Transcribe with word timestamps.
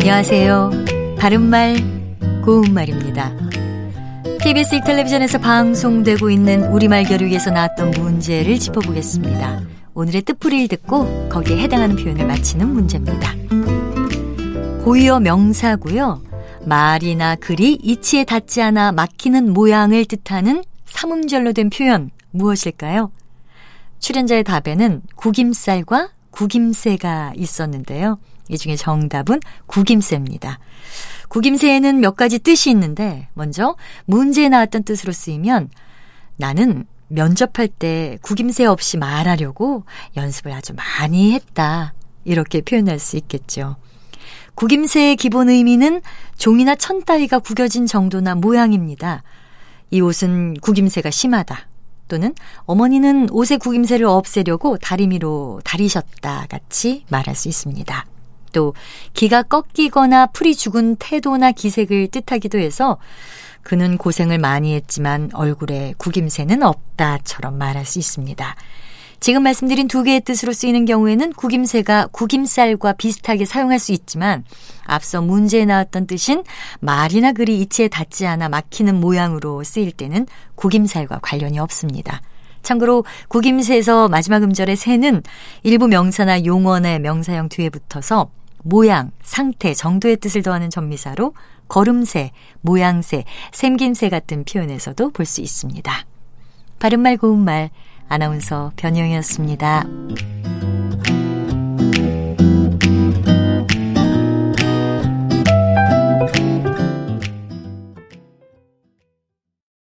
안녕하세요. 0.00 0.70
바른말, 1.18 1.76
고운말입니다. 2.44 3.34
KBS 4.40 4.82
텔레비전에서 4.86 5.38
방송되고 5.38 6.30
있는 6.30 6.70
우리말 6.72 7.02
겨루기에서 7.02 7.50
나왔던 7.50 7.90
문제를 7.90 8.60
짚어보겠습니다. 8.60 9.60
오늘의 9.94 10.22
뜻풀이를 10.22 10.68
듣고 10.68 11.28
거기에 11.28 11.58
해당하는 11.58 11.96
표현을 11.96 12.26
맞히는 12.26 12.68
문제입니다. 12.68 13.34
고유어 14.84 15.18
명사고요. 15.18 16.22
말이나 16.64 17.34
글이 17.34 17.80
이치에 17.82 18.24
닿지 18.24 18.62
않아 18.62 18.92
막히는 18.92 19.52
모양을 19.52 20.04
뜻하는 20.04 20.62
삼음절로 20.86 21.52
된 21.52 21.70
표현 21.70 22.10
무엇일까요? 22.30 23.10
출연자의 23.98 24.44
답에는 24.44 25.02
구김살과 25.16 26.10
구김새가 26.30 27.32
있었는데요. 27.36 28.18
이 28.48 28.58
중에 28.58 28.76
정답은 28.76 29.40
구김새입니다. 29.66 30.58
구김새에는 31.28 32.00
몇 32.00 32.16
가지 32.16 32.38
뜻이 32.38 32.70
있는데 32.70 33.28
먼저 33.34 33.76
문제에 34.06 34.48
나왔던 34.48 34.84
뜻으로 34.84 35.12
쓰이면 35.12 35.70
나는 36.36 36.86
면접할 37.08 37.68
때 37.68 38.18
구김새 38.22 38.64
없이 38.64 38.96
말하려고 38.96 39.84
연습을 40.16 40.52
아주 40.52 40.74
많이 40.74 41.32
했다. 41.32 41.94
이렇게 42.24 42.60
표현할 42.60 42.98
수 42.98 43.16
있겠죠. 43.16 43.76
구김새의 44.54 45.16
기본 45.16 45.48
의미는 45.48 46.02
종이나 46.36 46.74
천 46.74 47.04
따위가 47.04 47.38
구겨진 47.38 47.86
정도나 47.86 48.34
모양입니다. 48.34 49.22
이 49.90 50.00
옷은 50.00 50.54
구김새가 50.60 51.10
심하다. 51.10 51.68
또는 52.08 52.34
어머니는 52.64 53.28
옷의 53.30 53.58
구김새를 53.58 54.06
없애려고 54.06 54.78
다리미로 54.78 55.60
다리셨다 55.64 56.46
같이 56.48 57.04
말할 57.10 57.34
수 57.34 57.48
있습니다. 57.48 58.06
또 58.52 58.74
기가 59.14 59.42
꺾이거나 59.42 60.26
풀이 60.26 60.54
죽은 60.54 60.96
태도나 60.96 61.52
기색을 61.52 62.08
뜻하기도 62.08 62.58
해서 62.58 62.98
그는 63.62 63.98
고생을 63.98 64.38
많이 64.38 64.74
했지만 64.74 65.30
얼굴에 65.34 65.94
구김새는 65.98 66.62
없다처럼 66.62 67.58
말할 67.58 67.84
수 67.84 67.98
있습니다. 67.98 68.56
지금 69.20 69.42
말씀드린 69.42 69.88
두 69.88 70.04
개의 70.04 70.20
뜻으로 70.20 70.52
쓰이는 70.52 70.84
경우에는 70.84 71.32
구김새가 71.32 72.08
구김살과 72.12 72.92
비슷하게 72.94 73.46
사용할 73.46 73.78
수 73.78 73.92
있지만 73.92 74.44
앞서 74.84 75.20
문제에 75.20 75.64
나왔던 75.64 76.06
뜻인 76.06 76.44
말이나 76.80 77.32
글이 77.32 77.60
이치에 77.62 77.88
닿지 77.88 78.26
않아 78.26 78.48
막히는 78.48 79.00
모양으로 79.00 79.64
쓰일 79.64 79.90
때는 79.92 80.26
구김살과 80.54 81.18
관련이 81.20 81.58
없습니다. 81.58 82.22
참고로 82.62 83.04
구김새에서 83.28 84.08
마지막 84.08 84.42
음절의 84.42 84.76
새는 84.76 85.22
일부 85.62 85.88
명사나 85.88 86.44
용언의 86.44 87.00
명사형 87.00 87.48
뒤에 87.48 87.70
붙어서 87.70 88.30
모양, 88.62 89.10
상태, 89.22 89.72
정도의 89.72 90.16
뜻을 90.16 90.42
더하는 90.42 90.68
전미사로 90.70 91.34
걸음새, 91.68 92.32
모양새, 92.60 93.24
샘김새 93.52 94.08
같은 94.08 94.44
표현에서도 94.44 95.10
볼 95.10 95.26
수 95.26 95.40
있습니다. 95.40 95.92
바른말 96.78 97.16
고운말 97.16 97.70
아나운서 98.08 98.72
변희영이었습니다. 98.76 99.84